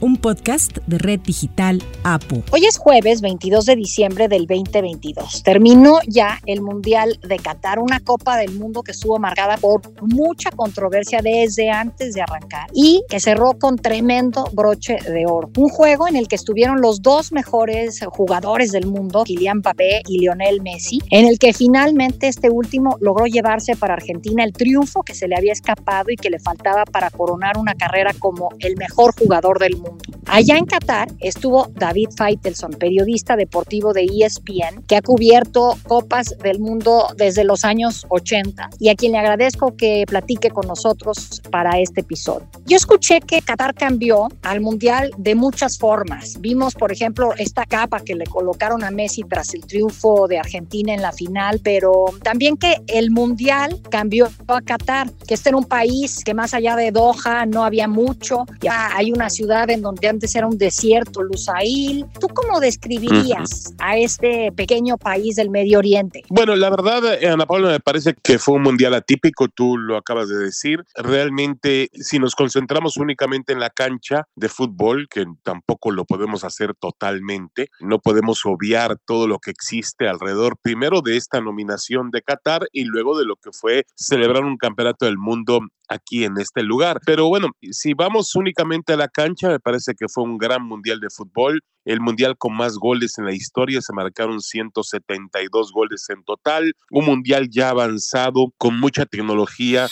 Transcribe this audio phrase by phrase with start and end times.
[0.00, 2.42] un podcast de Red Digital APU.
[2.52, 5.42] Hoy es jueves 22 de diciembre del 2022.
[5.42, 10.50] Terminó ya el Mundial de Qatar, una Copa del Mundo que estuvo marcada por mucha
[10.50, 15.50] controversia desde antes de arrancar y que cerró con tremendo broche de oro.
[15.56, 20.18] Un juego en el que estuvieron los dos mejores jugadores del mundo, Kylian Mbappé y
[20.18, 25.14] Lionel Messi, en el que finalmente este último logró llevarse para Argentina el triunfo que
[25.14, 29.14] se le había escapado y que le faltaba para coronar una carrera como el mejor
[29.18, 29.89] jugador del mundo.
[30.32, 36.60] Allá en Qatar estuvo David Feitelson, periodista deportivo de ESPN, que ha cubierto copas del
[36.60, 41.80] mundo desde los años 80 y a quien le agradezco que platique con nosotros para
[41.80, 42.46] este episodio.
[42.64, 46.40] Yo escuché que Qatar cambió al Mundial de muchas formas.
[46.40, 50.94] Vimos, por ejemplo, esta capa que le colocaron a Messi tras el triunfo de Argentina
[50.94, 55.64] en la final, pero también que el Mundial cambió a Qatar, que este era un
[55.64, 60.19] país que más allá de Doha no había mucho, ya hay una ciudad en donde
[60.20, 62.04] antes era un desierto, Lusail.
[62.20, 66.24] ¿Tú cómo describirías a este pequeño país del Medio Oriente?
[66.28, 70.28] Bueno, la verdad, Ana Paula, me parece que fue un mundial atípico, tú lo acabas
[70.28, 70.84] de decir.
[70.94, 76.74] Realmente, si nos concentramos únicamente en la cancha de fútbol, que tampoco lo podemos hacer
[76.74, 82.66] totalmente, no podemos obviar todo lo que existe alrededor, primero de esta nominación de Qatar
[82.72, 85.60] y luego de lo que fue celebrar un campeonato del mundo
[85.90, 87.00] aquí en este lugar.
[87.04, 91.00] Pero bueno, si vamos únicamente a la cancha, me parece que fue un gran mundial
[91.00, 96.22] de fútbol, el mundial con más goles en la historia, se marcaron 172 goles en
[96.24, 99.88] total, un mundial ya avanzado con mucha tecnología.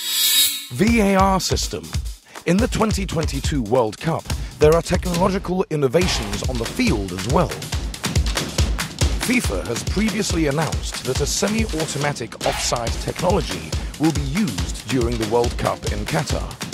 [0.71, 1.83] VAR system.
[2.47, 4.23] In the 2022 World Cup,
[4.59, 7.51] there are technological innovations on the field as well.
[9.29, 15.29] FIFA has previously announced that a semi automatic offside technology will be used during the
[15.29, 16.68] World Cup in Qatar.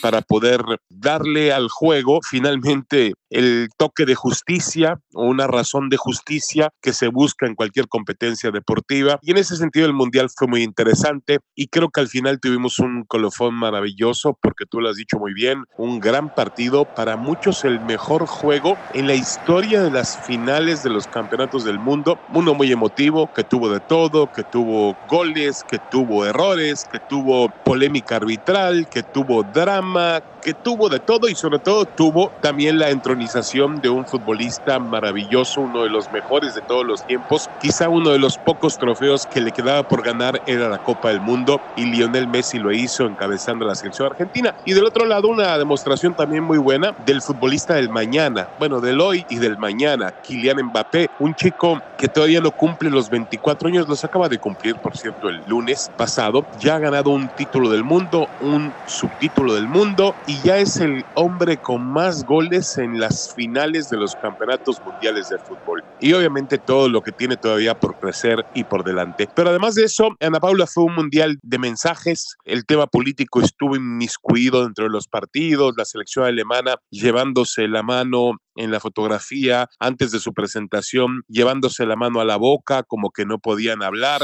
[0.00, 2.20] Para poder darle al juego.
[2.28, 7.88] Finalmente el toque de justicia o una razón de justicia que se busca en cualquier
[7.88, 9.18] competencia deportiva.
[9.22, 12.78] Y en ese sentido el Mundial fue muy interesante y creo que al final tuvimos
[12.78, 17.64] un colofón maravilloso porque tú lo has dicho muy bien, un gran partido, para muchos
[17.64, 22.54] el mejor juego en la historia de las finales de los campeonatos del mundo, uno
[22.54, 28.16] muy emotivo, que tuvo de todo, que tuvo goles, que tuvo errores, que tuvo polémica
[28.16, 33.80] arbitral, que tuvo drama que tuvo de todo y sobre todo tuvo también la entronización
[33.82, 37.50] de un futbolista maravilloso, uno de los mejores de todos los tiempos.
[37.58, 41.20] Quizá uno de los pocos trofeos que le quedaba por ganar era la Copa del
[41.20, 44.54] Mundo y Lionel Messi lo hizo encabezando la selección argentina.
[44.64, 49.00] Y del otro lado una demostración también muy buena del futbolista del mañana, bueno, del
[49.00, 53.86] hoy y del mañana, Kylian Mbappé, un chico que todavía no cumple los 24 años,
[53.86, 57.84] los acaba de cumplir, por cierto, el lunes pasado, ya ha ganado un título del
[57.84, 63.34] mundo, un subtítulo del mundo y ya es el hombre con más goles en las
[63.34, 65.82] finales de los campeonatos mundiales de fútbol.
[66.00, 69.28] Y obviamente todo lo que tiene todavía por crecer y por delante.
[69.34, 72.34] Pero además de eso, Ana Paula fue un mundial de mensajes.
[72.46, 75.74] El tema político estuvo inmiscuido dentro de los partidos.
[75.76, 81.96] La selección alemana llevándose la mano en la fotografía antes de su presentación, llevándose la
[81.96, 84.22] mano a la boca como que no podían hablar.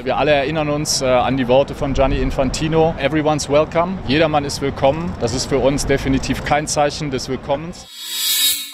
[0.00, 2.94] Wir alle erinnern uns äh, an die Worte von Gianni Infantino.
[3.00, 3.98] Everyone's welcome.
[4.06, 5.12] Jedermann ist willkommen.
[5.20, 7.88] Das ist für uns definitiv kein Zeichen des Willkommens.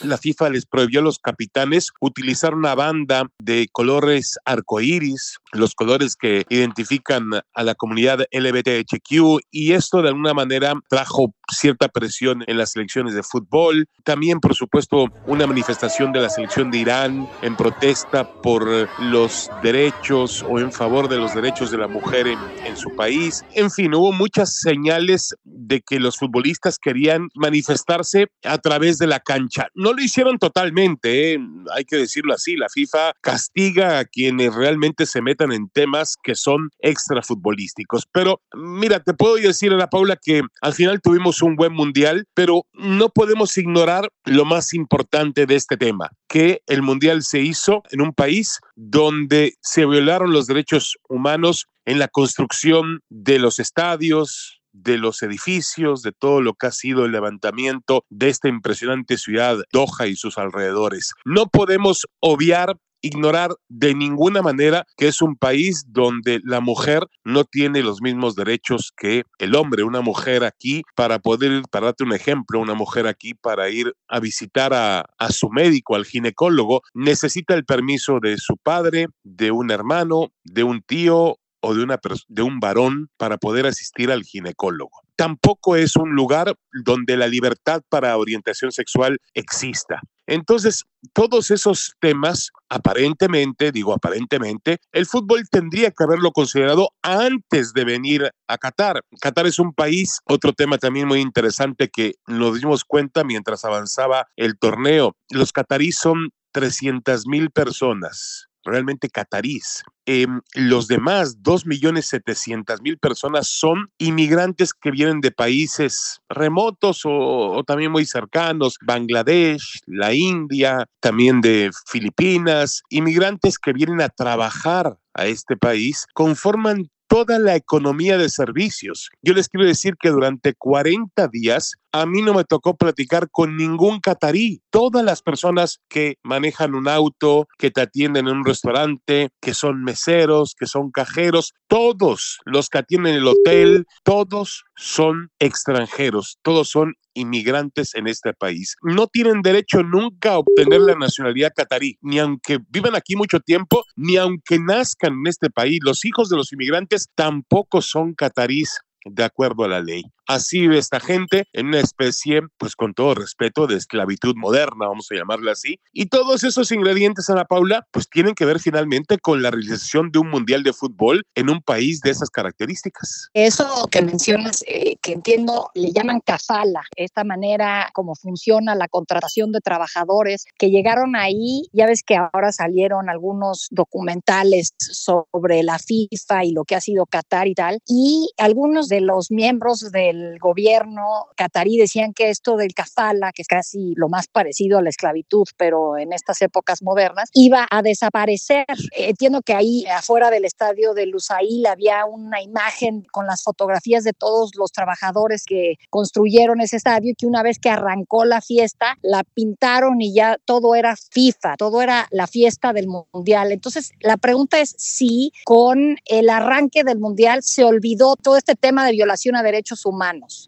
[0.04, 6.16] La FIFA les prohibió a los capitanes utilizar una banda de colores arcoíris, los colores
[6.16, 12.58] que identifican a la comunidad LGBTQ, y esto de alguna manera trajo cierta presión en
[12.58, 13.86] las selecciones de fútbol.
[14.02, 20.44] También, por supuesto, una manifestación de la selección de Irán en protesta por los derechos
[20.48, 22.38] o en favor de los derechos de la mujer en,
[22.76, 23.44] su país.
[23.52, 29.20] En fin, hubo muchas señales de que los futbolistas querían manifestarse a través de la
[29.20, 29.68] cancha.
[29.94, 31.38] Lo hicieron totalmente, ¿eh?
[31.74, 32.56] hay que decirlo así.
[32.56, 38.06] La FIFA castiga a quienes realmente se metan en temas que son extrafutbolísticos.
[38.12, 42.66] Pero mira, te puedo decir, Ana Paula, que al final tuvimos un buen mundial, pero
[42.72, 48.00] no podemos ignorar lo más importante de este tema, que el mundial se hizo en
[48.00, 54.98] un país donde se violaron los derechos humanos en la construcción de los estadios, de
[54.98, 60.06] los edificios, de todo lo que ha sido el levantamiento de esta impresionante ciudad Doha
[60.06, 61.12] y sus alrededores.
[61.24, 67.44] No podemos obviar ignorar de ninguna manera que es un país donde la mujer no
[67.44, 69.82] tiene los mismos derechos que el hombre.
[69.82, 73.92] Una mujer aquí para poder ir, para darte un ejemplo, una mujer aquí para ir
[74.08, 79.50] a visitar a, a su médico, al ginecólogo, necesita el permiso de su padre, de
[79.50, 85.00] un hermano, de un tío o de, un varón para poder asistir al ginecólogo.
[85.16, 90.00] Tampoco es un lugar donde la libertad para orientación sexual exista.
[90.26, 90.84] Entonces,
[91.14, 98.30] todos esos temas, aparentemente, digo aparentemente, el fútbol tendría que haberlo considerado antes de venir
[98.46, 99.02] a Qatar.
[99.20, 104.26] Qatar es un país, otro tema también muy interesante que nos dimos cuenta mientras avanzaba
[104.36, 105.16] el torneo.
[105.30, 109.82] Los cataríes son 300 mil personas realmente catarís.
[110.06, 117.90] Em, los demás, 2.700.000 personas, son inmigrantes que vienen de países remotos o, o, también
[117.90, 125.56] muy cercanos, Bangladesh, la India, también de Filipinas, inmigrantes que vienen a trabajar a este
[125.56, 129.08] país, conforman toda la economía de servicios.
[129.22, 133.56] Yo les quiero decir que durante 40 días a mí no me tocó platicar con
[133.56, 134.62] ningún catarí.
[134.70, 139.84] Todas las personas que manejan un auto, que te atienden en un restaurante, que son
[139.84, 146.94] meseros, que son cajeros, todos los que atienden el hotel, todos son extranjeros, todos son
[147.14, 148.76] inmigrantes en este país.
[148.82, 153.84] No tienen derecho nunca a obtener la nacionalidad catarí, ni aunque vivan aquí mucho tiempo,
[153.96, 155.78] ni aunque nazcan en este país.
[155.82, 160.02] Los hijos de los inmigrantes tampoco son catarís de acuerdo a la ley.
[160.26, 165.08] Así vive esta gente en una especie, pues con todo respeto, de esclavitud moderna, vamos
[165.10, 165.78] a llamarla así.
[165.92, 170.20] Y todos esos ingredientes, Ana Paula, pues tienen que ver finalmente con la realización de
[170.20, 173.28] un mundial de fútbol en un país de esas características.
[173.34, 179.52] Eso que mencionas, eh, que entiendo, le llaman kafala, esta manera como funciona la contratación
[179.52, 181.68] de trabajadores que llegaron ahí.
[181.72, 187.04] Ya ves que ahora salieron algunos documentales sobre la FIFA y lo que ha sido
[187.06, 187.78] Qatar y tal.
[187.86, 193.42] Y algunos de los miembros de el gobierno catarí decían que esto del kafala, que
[193.42, 197.82] es casi lo más parecido a la esclavitud, pero en estas épocas modernas, iba a
[197.82, 198.66] desaparecer.
[198.96, 204.12] Entiendo que ahí afuera del estadio de Lusail había una imagen con las fotografías de
[204.12, 208.96] todos los trabajadores que construyeron ese estadio y que una vez que arrancó la fiesta,
[209.02, 213.52] la pintaron y ya todo era FIFA, todo era la fiesta del mundial.
[213.52, 218.86] Entonces, la pregunta es si con el arranque del mundial se olvidó todo este tema
[218.86, 220.03] de violación a derechos humanos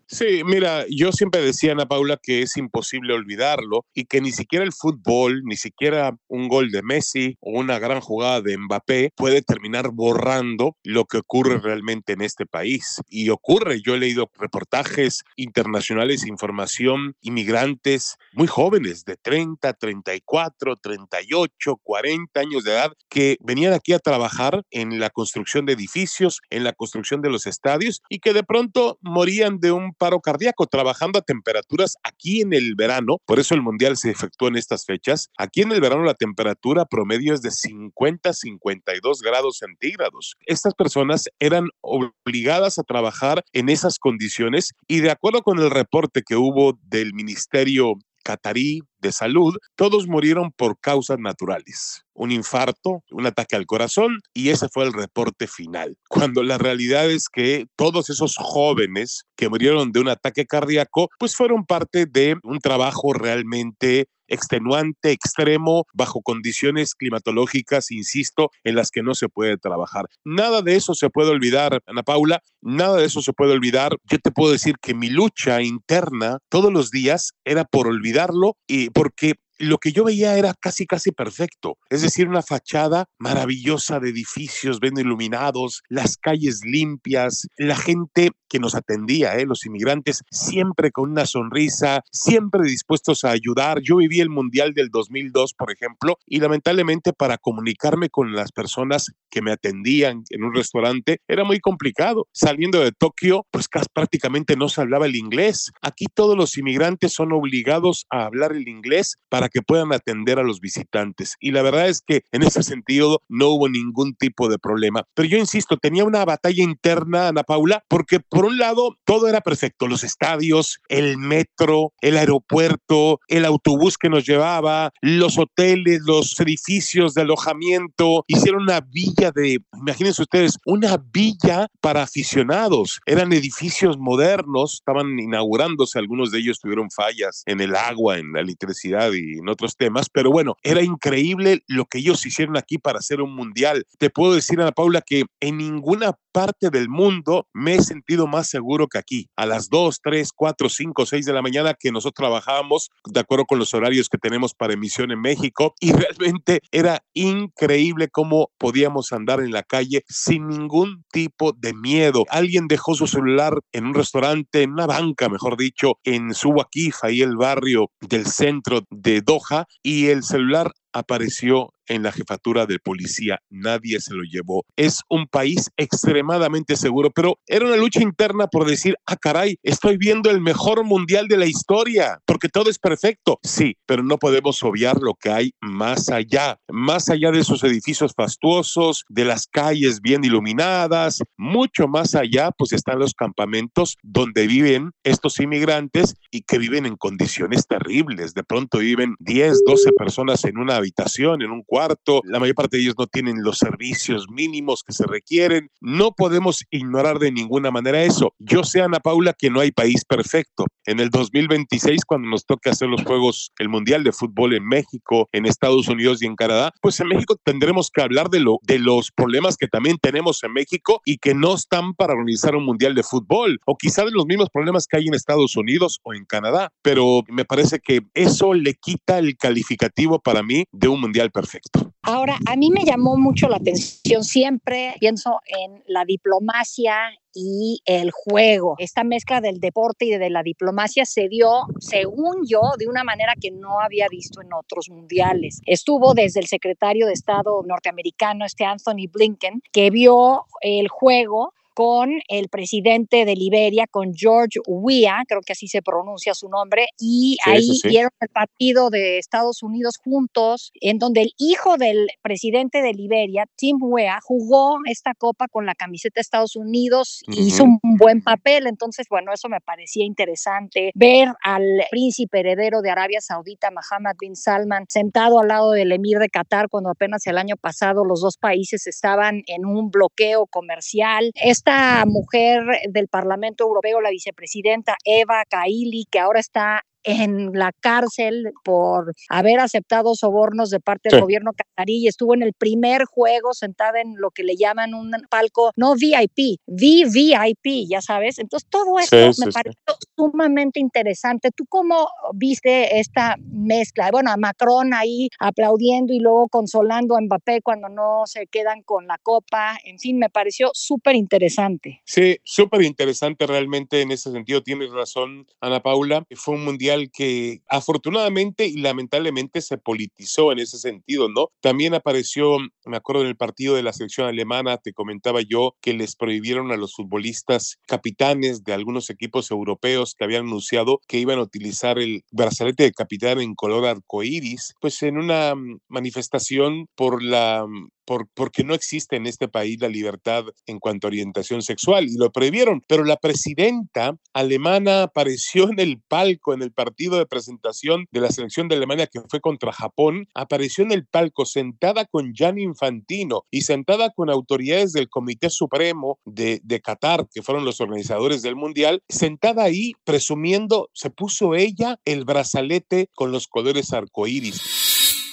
[0.06, 4.64] Sí, mira, yo siempre decía, Ana Paula, que es imposible olvidarlo y que ni siquiera
[4.64, 9.42] el fútbol, ni siquiera un gol de Messi o una gran jugada de Mbappé puede
[9.42, 13.00] terminar borrando lo que ocurre realmente en este país.
[13.08, 21.80] Y ocurre, yo he leído reportajes internacionales, información, inmigrantes muy jóvenes, de 30, 34, 38,
[21.82, 26.64] 40 años de edad, que venían aquí a trabajar en la construcción de edificios, en
[26.64, 31.18] la construcción de los estadios y que de pronto morían de un paro cardíaco trabajando
[31.18, 35.28] a temperaturas aquí en el verano, por eso el mundial se efectuó en estas fechas.
[35.38, 40.34] Aquí en el verano la temperatura promedio es de 50 52 grados centígrados.
[40.46, 46.22] Estas personas eran obligadas a trabajar en esas condiciones y de acuerdo con el reporte
[46.26, 47.94] que hubo del Ministerio
[48.26, 52.02] catarí de salud, todos murieron por causas naturales.
[52.12, 55.96] Un infarto, un ataque al corazón y ese fue el reporte final.
[56.08, 61.36] Cuando la realidad es que todos esos jóvenes que murieron de un ataque cardíaco, pues
[61.36, 69.02] fueron parte de un trabajo realmente extenuante, extremo, bajo condiciones climatológicas, insisto, en las que
[69.02, 70.06] no se puede trabajar.
[70.24, 73.96] Nada de eso se puede olvidar, Ana Paula, nada de eso se puede olvidar.
[74.04, 78.90] Yo te puedo decir que mi lucha interna todos los días era por olvidarlo y
[78.90, 81.78] porque lo que yo veía era casi, casi perfecto.
[81.90, 88.58] Es decir, una fachada maravillosa de edificios bien iluminados, las calles limpias, la gente que
[88.58, 89.46] nos atendía, ¿eh?
[89.46, 93.80] los inmigrantes, siempre con una sonrisa, siempre dispuestos a ayudar.
[93.80, 99.12] Yo viví el Mundial del 2002, por ejemplo, y lamentablemente para comunicarme con las personas
[99.30, 102.28] que me atendían en un restaurante era muy complicado.
[102.32, 105.72] Saliendo de Tokio, pues casi prácticamente no se hablaba el inglés.
[105.82, 110.42] Aquí todos los inmigrantes son obligados a hablar el inglés para que puedan atender a
[110.42, 111.36] los visitantes.
[111.38, 115.04] Y la verdad es que en ese sentido no hubo ningún tipo de problema.
[115.14, 119.40] Pero yo insisto, tenía una batalla interna, Ana Paula, porque por un lado todo era
[119.40, 126.40] perfecto, los estadios, el metro, el aeropuerto, el autobús que nos llevaba, los hoteles, los
[126.40, 132.98] edificios de alojamiento, hicieron una villa de, imagínense ustedes, una villa para aficionados.
[133.06, 138.40] Eran edificios modernos, estaban inaugurándose, algunos de ellos tuvieron fallas en el agua, en la
[138.40, 142.98] electricidad y en otros temas, pero bueno, era increíble lo que ellos hicieron aquí para
[142.98, 143.86] hacer un mundial.
[143.98, 148.50] Te puedo decir, Ana Paula, que en ninguna parte del mundo me he sentido más
[148.50, 149.30] seguro que aquí.
[149.36, 153.46] A las 2, 3, 4, 5, 6 de la mañana que nosotros trabajábamos de acuerdo
[153.46, 159.14] con los horarios que tenemos para emisión en México y realmente era increíble cómo podíamos
[159.14, 162.26] andar en la calle sin ningún tipo de miedo.
[162.28, 167.22] Alguien dejó su celular en un restaurante, en una banca, mejor dicho, en Suwakif, ahí
[167.22, 173.40] el barrio del centro de Doha, y el celular apareció en la jefatura de policía,
[173.50, 174.64] nadie se lo llevó.
[174.76, 179.96] Es un país extremadamente seguro, pero era una lucha interna por decir, ah, caray, estoy
[179.96, 183.38] viendo el mejor mundial de la historia, porque todo es perfecto.
[183.42, 188.12] Sí, pero no podemos obviar lo que hay más allá, más allá de esos edificios
[188.16, 194.92] fastuosos, de las calles bien iluminadas, mucho más allá, pues están los campamentos donde viven
[195.04, 198.34] estos inmigrantes y que viven en condiciones terribles.
[198.34, 202.76] De pronto viven 10, 12 personas en una habitación, en un cuarto la mayor parte
[202.76, 205.70] de ellos no tienen los servicios mínimos que se requieren.
[205.80, 208.34] No podemos ignorar de ninguna manera eso.
[208.38, 210.66] Yo sé, Ana Paula, que no hay país perfecto.
[210.84, 215.28] En el 2026, cuando nos toque hacer los Juegos, el Mundial de Fútbol en México,
[215.32, 218.78] en Estados Unidos y en Canadá, pues en México tendremos que hablar de, lo, de
[218.78, 222.94] los problemas que también tenemos en México y que no están para organizar un Mundial
[222.94, 226.24] de Fútbol, o quizá de los mismos problemas que hay en Estados Unidos o en
[226.24, 226.70] Canadá.
[226.82, 231.92] Pero me parece que eso le quita el calificativo para mí de un Mundial perfecto.
[232.02, 236.96] Ahora, a mí me llamó mucho la atención, siempre pienso en la diplomacia
[237.34, 238.76] y el juego.
[238.78, 243.34] Esta mezcla del deporte y de la diplomacia se dio, según yo, de una manera
[243.40, 245.60] que no había visto en otros mundiales.
[245.66, 252.08] Estuvo desde el secretario de Estado norteamericano, este Anthony Blinken, que vio el juego con
[252.28, 257.36] el presidente de Liberia, con George Weah, creo que así se pronuncia su nombre, y
[257.44, 262.94] ahí vieron el partido de Estados Unidos juntos, en donde el hijo del presidente de
[262.94, 268.22] Liberia, Tim Weah, jugó esta copa con la camiseta de Estados Unidos, hizo un buen
[268.22, 274.16] papel, entonces, bueno, eso me parecía interesante, ver al príncipe heredero de Arabia Saudita, Mohammed
[274.18, 278.22] bin Salman, sentado al lado del emir de Qatar, cuando apenas el año pasado los
[278.22, 281.32] dos países estaban en un bloqueo comercial
[281.66, 288.52] esta mujer del Parlamento Europeo, la vicepresidenta Eva Kaili, que ahora está en la cárcel
[288.64, 293.54] por haber aceptado sobornos de parte del gobierno catarí y estuvo en el primer juego
[293.54, 298.40] sentada en lo que le llaman un palco, no VIP, VVIP, ya sabes.
[298.40, 299.80] Entonces todo esto me pareció
[300.16, 301.50] sumamente interesante.
[301.52, 304.10] ¿Tú cómo viste esta mezcla?
[304.10, 309.06] Bueno, a Macron ahí aplaudiendo y luego consolando a Mbappé cuando no se quedan con
[309.06, 309.78] la copa.
[309.84, 312.02] En fin, me pareció súper interesante.
[312.04, 314.62] Sí, súper interesante realmente en ese sentido.
[314.62, 316.24] Tienes razón, Ana Paula.
[316.34, 321.48] Fue un mundial que afortunadamente y lamentablemente se politizó en ese sentido, ¿no?
[321.60, 325.94] También apareció, me acuerdo en el partido de la selección alemana, te comentaba yo que
[325.94, 331.38] les prohibieron a los futbolistas capitanes de algunos equipos europeos que habían anunciado que iban
[331.38, 337.22] a utilizar el brazalete de capitán en color arcoíris, pues en una mm, manifestación por
[337.22, 337.66] la
[338.06, 342.16] mm, porque no existe en este país la libertad en cuanto a orientación sexual y
[342.16, 342.82] lo prohibieron.
[342.86, 348.30] Pero la presidenta alemana apareció en el palco en el partido de presentación de la
[348.30, 353.44] selección de Alemania que fue contra Japón, apareció en el palco sentada con Gianni Infantino
[353.50, 358.56] y sentada con autoridades del Comité Supremo de, de Qatar, que fueron los organizadores del
[358.56, 364.62] Mundial, sentada ahí presumiendo, se puso ella el brazalete con los colores arcoíris.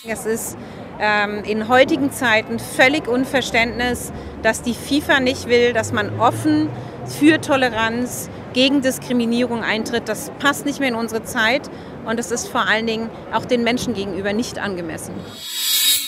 [0.05, 0.57] Es
[0.99, 6.69] ähm, in heutigen Zeiten völlig Unverständnis, dass die FIFA nicht will, dass man offen
[7.19, 10.07] für Toleranz, gegen Diskriminierung eintritt.
[10.07, 11.69] Das passt nicht mehr in unsere Zeit
[12.05, 15.13] und es ist vor allen Dingen auch den Menschen gegenüber nicht angemessen.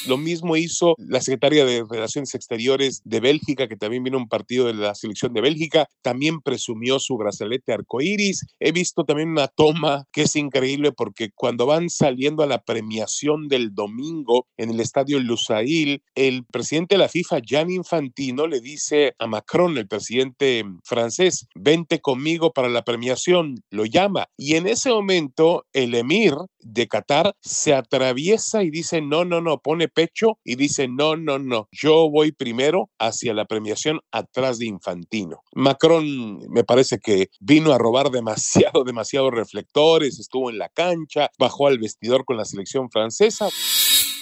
[0.07, 4.67] Lo mismo hizo la secretaria de Relaciones Exteriores de Bélgica, que también vino un partido
[4.67, 8.45] de la selección de Bélgica, también presumió su brazalete arcoíris.
[8.59, 13.47] He visto también una toma que es increíble porque cuando van saliendo a la premiación
[13.47, 19.15] del domingo en el estadio Lusail, el presidente de la FIFA, Gianni Infantino, le dice
[19.17, 24.27] a Macron, el presidente francés, vente conmigo para la premiación, lo llama.
[24.37, 29.59] Y en ese momento, el emir de Qatar se atraviesa y dice, no, no, no,
[29.59, 34.67] pone pecho y dice, no, no, no, yo voy primero hacia la premiación atrás de
[34.67, 35.41] Infantino.
[35.55, 41.67] Macron me parece que vino a robar demasiado, demasiados reflectores, estuvo en la cancha, bajó
[41.67, 43.49] al vestidor con la selección francesa.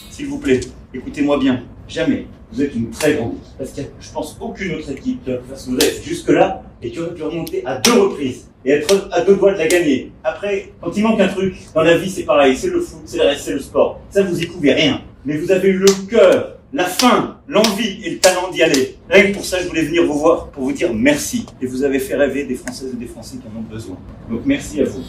[0.10, 0.60] S'il vous plaît,
[0.94, 1.64] écoutez-moi bien.
[1.88, 3.36] Jamais vous êtes une très grande.
[3.58, 6.04] Parce a, je pense, aucune autre équipe qui aurait pu faire ce que vous fait
[6.04, 9.58] jusque-là et qui aurait pu remonter à deux reprises et être à deux doigts de
[9.58, 10.12] la gagner.
[10.24, 12.56] Après, quand il manque un truc, dans la vie, c'est pareil.
[12.56, 14.00] C'est le foot, c'est le reste, c'est le sport.
[14.10, 15.02] Ça, vous y pouvez rien.
[15.26, 18.98] Mais vous avez eu le cœur, la faim, l'envie et le talent d'y aller.
[19.10, 21.46] Rien que pour ça, je voulais venir vous voir pour vous dire merci.
[21.62, 23.98] Et vous avez fait rêver des Françaises et des Français qui en ont besoin.
[24.30, 25.04] Donc merci à vous.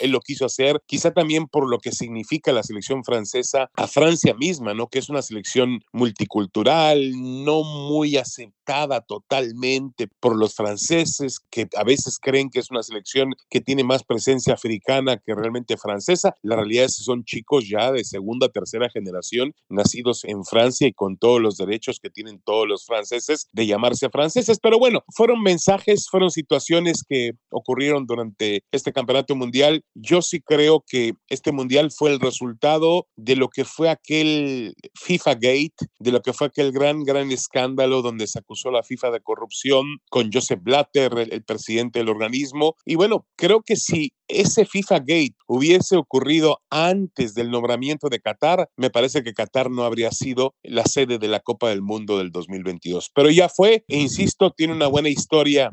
[0.00, 4.34] Él lo quiso hacer, quizá también por lo que significa la selección francesa a Francia
[4.34, 4.88] misma, ¿no?
[4.88, 7.12] Que es una selección multicultural,
[7.44, 13.32] no muy aceptada totalmente por los franceses, que a veces creen que es una selección
[13.48, 16.34] que tiene más presencia africana que realmente francesa.
[16.42, 20.92] La realidad es que son chicos ya de segunda, tercera generación, nacidos en Francia y
[20.92, 24.58] con todos los derechos que tienen todos los franceses de llamarse franceses.
[24.60, 30.84] Pero bueno, fueron mensajes, fueron situaciones que ocurrieron durante este campeonato mundial yo sí creo
[30.86, 36.20] que este mundial fue el resultado de lo que fue aquel FIFA Gate, de lo
[36.20, 40.30] que fue aquel gran, gran escándalo donde se acusó a la FIFA de corrupción con
[40.32, 42.74] Joseph Blatter, el, presidente del organismo.
[42.84, 48.68] Y bueno, creo que si ese FIFA Gate hubiese ocurrido antes del nombramiento de Qatar,
[48.76, 52.32] me parece que Qatar no habría sido la sede de la Copa del Mundo del
[52.32, 53.10] 2022.
[53.14, 55.70] Pero ya fue, e insisto, tiene una buena historia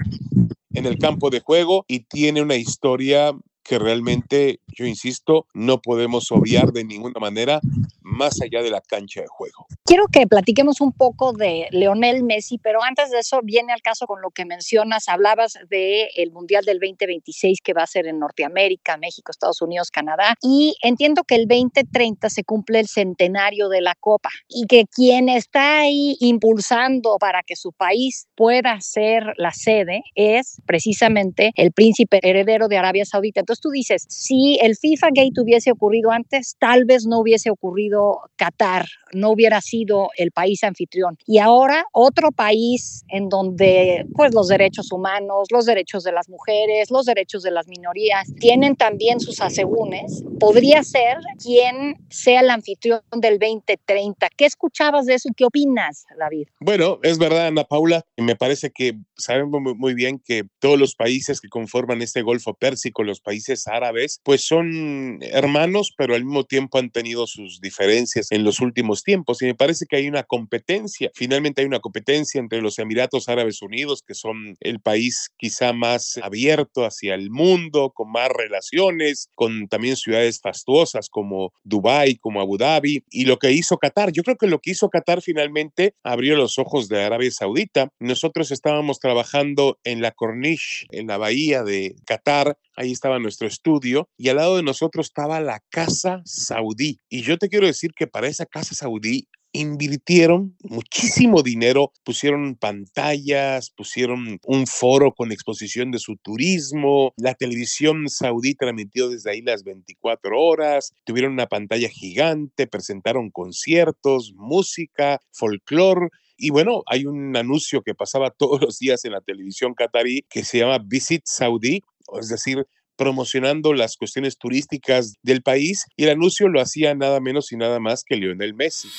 [0.74, 6.32] en el campo de juego y tiene una historia que realmente, yo insisto, no podemos
[6.32, 7.62] obviar de ninguna manera
[8.02, 9.68] más allá de la cancha de juego.
[9.86, 14.06] Quiero que platiquemos un poco de Leonel Messi, pero antes de eso viene al caso
[14.08, 18.18] con lo que mencionas, hablabas del el Mundial del 2026 que va a ser en
[18.18, 23.82] Norteamérica, México, Estados Unidos, Canadá, y entiendo que el 2030 se cumple el centenario de
[23.82, 29.52] la Copa y que quien está ahí impulsando para que su país pueda ser la
[29.52, 33.42] sede es precisamente el príncipe heredero de Arabia Saudita.
[33.42, 38.22] Entonces tú dices, si el FIFA Gate hubiese ocurrido antes, tal vez no hubiese ocurrido
[38.38, 39.73] Qatar, no hubiera sido
[40.18, 41.18] el país anfitrión.
[41.26, 46.92] Y ahora otro país en donde pues los derechos humanos, los derechos de las mujeres,
[46.92, 53.02] los derechos de las minorías tienen también sus asegúnes, podría ser quien sea el anfitrión
[53.16, 54.30] del 2030.
[54.38, 56.48] ¿Qué escuchabas de eso y qué opinas, David?
[56.60, 61.42] Bueno, es verdad, Ana Paula, me parece que sabemos muy bien que todos los países
[61.42, 66.78] que conforman este Golfo Pérsico, los países árabes, pues son hermanos, pero al mismo tiempo
[66.78, 69.42] han tenido sus diferencias en los últimos tiempos.
[69.42, 73.62] Y me parece que hay una competencia, finalmente hay una competencia entre los Emiratos Árabes
[73.62, 79.70] Unidos, que son el país quizá más abierto hacia el mundo, con más relaciones, con
[79.70, 84.12] también ciudades fastuosas como Dubái, como Abu Dhabi, y lo que hizo Qatar.
[84.12, 87.88] Yo creo que lo que hizo Qatar finalmente abrió los ojos de Arabia Saudita.
[88.00, 94.08] Nosotros estábamos trabajando en la Corniche, en la bahía de Qatar, ahí estaba nuestro estudio,
[94.18, 97.00] y al lado de nosotros estaba la Casa Saudí.
[97.10, 103.70] Y yo te quiero decir que para esa Casa Saudí invirtieron muchísimo dinero, pusieron pantallas,
[103.70, 109.64] pusieron un foro con exposición de su turismo, la televisión saudí transmitió desde ahí las
[109.64, 116.10] 24 horas, tuvieron una pantalla gigante, presentaron conciertos, música, folclore.
[116.36, 120.44] Y bueno, hay un anuncio que pasaba todos los días en la televisión qatarí que
[120.44, 121.84] se llama Visit Saudi,
[122.20, 127.52] es decir, promocionando las cuestiones turísticas del país y el anuncio lo hacía nada menos
[127.52, 128.90] y nada más que Lionel Messi.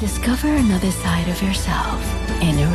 [0.00, 2.02] Discover another side of yourself
[2.42, 2.73] in Arabia.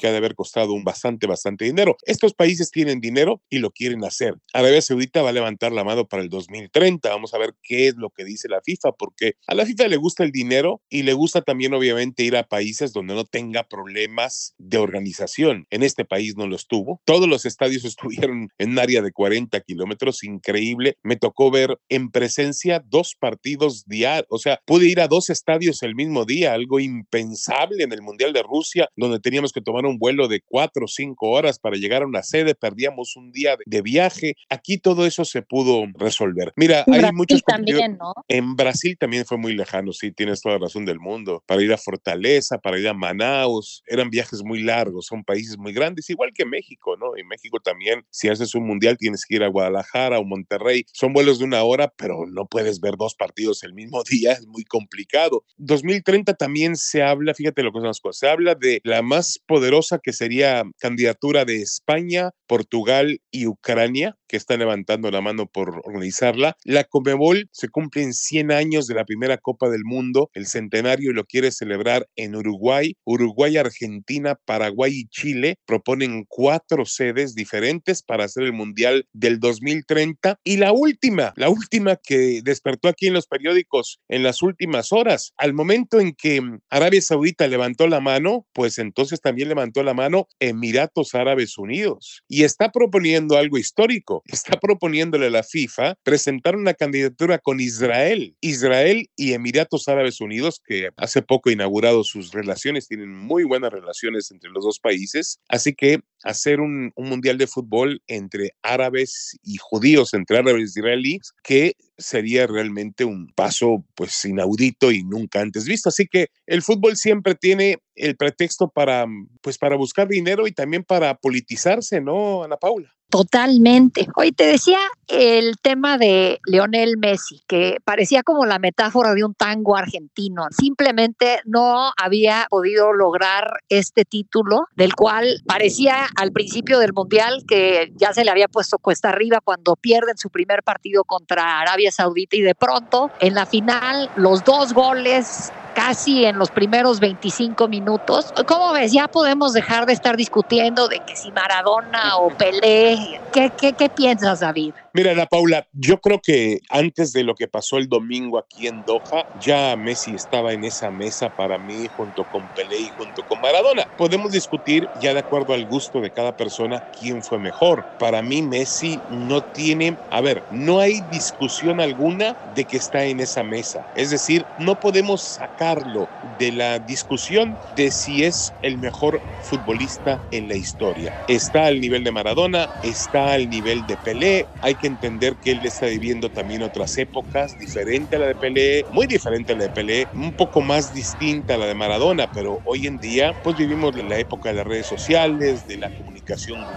[0.00, 1.96] Que ha de haber costado un bastante, bastante dinero.
[2.04, 4.34] Estos países tienen dinero y lo quieren hacer.
[4.52, 7.08] Arabia Saudita va a levantar la mano para el 2030.
[7.08, 9.96] Vamos a ver qué es lo que dice la FIFA, porque a la FIFA le
[9.96, 14.54] gusta el dinero y le gusta también, obviamente, ir a países donde no tenga problemas
[14.58, 15.66] de organización.
[15.70, 17.00] En este país no los tuvo.
[17.04, 20.96] Todos los estadios estuvieron en un área de 40 kilómetros, increíble.
[21.02, 25.82] Me tocó ver en presencia dos partidos diarios, o sea, pude ir a dos estadios
[25.82, 29.89] el mismo día, algo impensable en el Mundial de Rusia, donde teníamos que tomar un
[29.98, 33.82] vuelo de cuatro o cinco horas para llegar a una sede, perdíamos un día de
[33.82, 34.34] viaje.
[34.48, 36.52] Aquí todo eso se pudo resolver.
[36.56, 38.12] Mira, En hay Brasil muchos también, ¿no?
[38.28, 41.42] En Brasil también fue muy lejano, sí, tienes toda la razón del mundo.
[41.46, 45.72] Para ir a Fortaleza, para ir a Manaus, eran viajes muy largos, son países muy
[45.72, 47.16] grandes, igual que México, ¿no?
[47.16, 50.84] En México también, si haces un mundial, tienes que ir a Guadalajara o Monterrey.
[50.92, 54.46] Son vuelos de una hora, pero no puedes ver dos partidos el mismo día, es
[54.46, 55.44] muy complicado.
[55.58, 59.38] 2030 también se habla, fíjate lo que son las cosas, se habla de la más
[59.46, 65.80] poderosa que sería candidatura de España, Portugal y Ucrania, que están levantando la mano por
[65.84, 66.56] organizarla.
[66.64, 71.24] La Comebol se cumplen 100 años de la primera Copa del Mundo, el centenario lo
[71.24, 72.96] quiere celebrar en Uruguay.
[73.04, 80.38] Uruguay, Argentina, Paraguay y Chile proponen cuatro sedes diferentes para hacer el Mundial del 2030.
[80.44, 85.32] Y la última, la última que despertó aquí en los periódicos en las últimas horas,
[85.36, 90.28] al momento en que Arabia Saudita levantó la mano, pues entonces también levantó la mano
[90.40, 94.22] Emiratos Árabes Unidos y está proponiendo algo histórico.
[94.26, 100.60] Está proponiéndole a la FIFA presentar una candidatura con Israel, Israel y Emiratos Árabes Unidos,
[100.64, 105.38] que hace poco inaugurado sus relaciones, tienen muy buenas relaciones entre los dos países.
[105.48, 110.80] Así que hacer un, un mundial de fútbol entre árabes y judíos, entre árabes y
[110.80, 115.88] israelíes, que sería realmente un paso pues inaudito y nunca antes visto.
[115.88, 119.06] Así que el fútbol siempre tiene el pretexto para
[119.42, 122.92] pues para buscar dinero y también para politizarse, ¿no, Ana Paula?
[123.10, 124.06] Totalmente.
[124.14, 129.34] Hoy te decía el tema de Leonel Messi, que parecía como la metáfora de un
[129.34, 130.44] tango argentino.
[130.52, 137.92] Simplemente no había podido lograr este título, del cual parecía al principio del Mundial que
[137.96, 142.36] ya se le había puesto cuesta arriba cuando pierden su primer partido contra Arabia Saudita
[142.36, 148.32] y de pronto en la final los dos goles casi en los primeros 25 minutos.
[148.46, 148.92] ¿Cómo ves?
[148.92, 153.20] Ya podemos dejar de estar discutiendo de que si Maradona o Pelé.
[153.32, 154.74] ¿Qué, qué, qué piensas, David?
[154.92, 158.84] Mira, Ana Paula, yo creo que antes de lo que pasó el domingo aquí en
[158.84, 163.40] Doha, ya Messi estaba en esa mesa para mí junto con Pelé y junto con
[163.40, 163.86] Maradona.
[163.96, 167.84] Podemos discutir ya de acuerdo al gusto de cada persona quién fue mejor.
[168.00, 173.20] Para mí Messi no tiene, a ver, no hay discusión alguna de que está en
[173.20, 173.86] esa mesa.
[173.94, 180.48] Es decir, no podemos sacarlo de la discusión de si es el mejor futbolista en
[180.48, 181.12] la historia.
[181.26, 185.64] Está al nivel de Maradona, está al nivel de Pelé, hay que entender que él
[185.64, 189.70] está viviendo también otras épocas, diferente a la de Pelé, muy diferente a la de
[189.70, 193.94] Pelé, un poco más distinta a la de Maradona, pero hoy en día pues vivimos
[193.94, 195.90] la época de las redes sociales, de la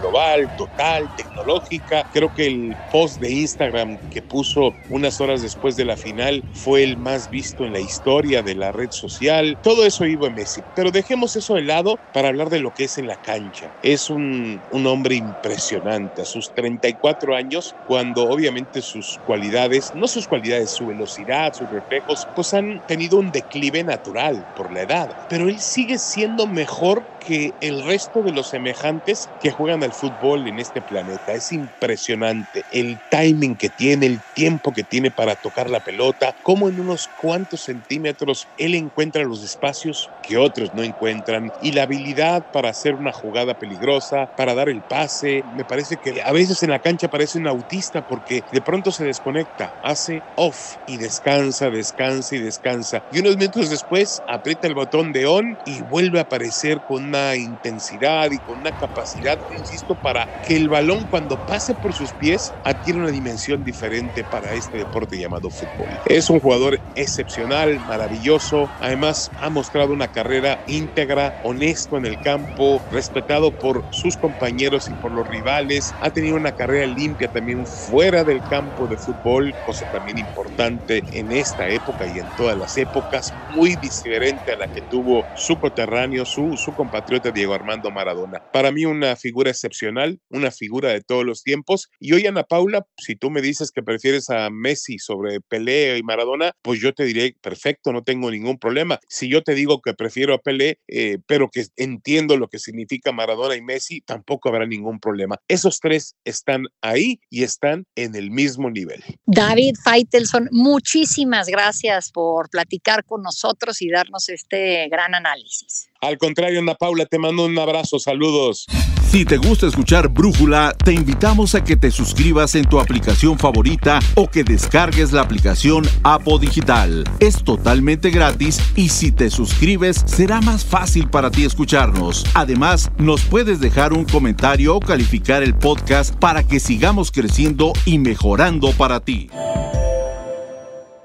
[0.00, 2.04] global, total, tecnológica.
[2.12, 6.82] Creo que el post de Instagram que puso unas horas después de la final fue
[6.82, 9.58] el más visto en la historia de la red social.
[9.62, 12.84] Todo eso iba en Messi, pero dejemos eso de lado para hablar de lo que
[12.84, 13.72] es en la cancha.
[13.82, 16.22] Es un, un hombre impresionante.
[16.22, 22.28] A sus 34 años, cuando obviamente sus cualidades, no sus cualidades, su velocidad, sus reflejos,
[22.34, 25.10] pues han tenido un declive natural por la edad.
[25.28, 30.48] Pero él sigue siendo mejor que el resto de los semejantes que juegan al fútbol
[30.48, 31.34] en este planeta.
[31.34, 36.70] Es impresionante el timing que tiene, el tiempo que tiene para tocar la pelota, cómo
[36.70, 42.46] en unos cuantos centímetros él encuentra los espacios que otros no encuentran y la habilidad
[42.50, 45.42] para hacer una jugada peligrosa, para dar el pase.
[45.46, 49.04] Me parece que a veces en la cancha parece un autista porque de pronto se
[49.04, 53.02] desconecta, hace off y descansa, descansa y descansa.
[53.10, 57.36] Y unos minutos después aprieta el botón de on y vuelve a aparecer con una
[57.36, 62.54] intensidad y con una capacidad, insisto, para que el balón cuando pase por sus pies
[62.62, 65.98] adquiera una dimensión diferente para este deporte llamado fútbol.
[66.04, 72.84] Es un jugador excepcional, maravilloso, además ha mostrado una carrera íntegra, honesto en el campo,
[72.90, 78.24] respetado por sus compañeros y por los rivales, ha tenido una carrera limpia también fuera
[78.24, 83.32] del campo de fútbol, cosa también importante en esta época y en todas las épocas,
[83.48, 88.40] muy diferente a la que tuvo su coterráneo, su, su compatriota Diego Armando Maradona.
[88.50, 91.88] Para mí una figura excepcional, una figura de todos los tiempos.
[92.00, 96.02] Y hoy, Ana Paula, si tú me dices que prefieres a Messi sobre Pelé y
[96.02, 98.98] Maradona, pues yo te diré, perfecto, no tengo ningún problema.
[99.08, 103.12] Si yo te digo que prefiero a Pelé, eh, pero que entiendo lo que significa
[103.12, 105.38] Maradona y Messi, tampoco habrá ningún problema.
[105.48, 109.02] Esos tres están ahí y están en el mismo nivel.
[109.26, 115.88] David Feitelson, muchísimas gracias por platicar con nosotros y darnos este gran análisis.
[116.00, 118.66] Al contrario, Ana Paula, te mando un abrazo, saludos.
[119.14, 124.00] Si te gusta escuchar Brújula, te invitamos a que te suscribas en tu aplicación favorita
[124.16, 127.04] o que descargues la aplicación Apo Digital.
[127.20, 132.26] Es totalmente gratis y si te suscribes será más fácil para ti escucharnos.
[132.34, 138.00] Además, nos puedes dejar un comentario o calificar el podcast para que sigamos creciendo y
[138.00, 139.30] mejorando para ti.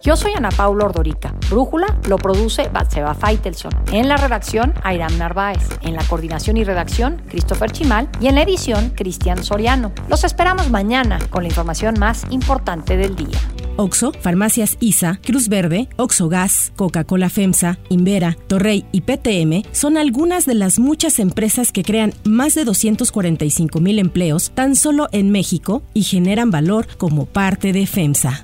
[0.01, 1.35] Yo soy Ana Paula Ordorica.
[1.49, 3.71] Brújula lo produce Batseba Feitelson.
[3.91, 5.59] En la redacción, Airam Narváez.
[5.81, 8.07] En la coordinación y redacción, Christopher Chimal.
[8.21, 9.91] Y en la edición, Cristian Soriano.
[10.07, 13.38] Los esperamos mañana con la información más importante del día.
[13.75, 20.45] Oxo, Farmacias ISA, Cruz Verde, Oxo Gas, Coca-Cola FEMSA, Invera, Torrey y PTM son algunas
[20.45, 25.81] de las muchas empresas que crean más de 245 mil empleos tan solo en México
[25.93, 28.43] y generan valor como parte de FEMSA.